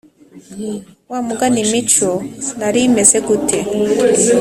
[1.11, 2.11] wamugani mico
[2.59, 3.57] narimeze gute?"